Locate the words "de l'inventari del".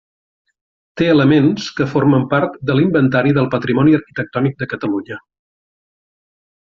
2.69-3.49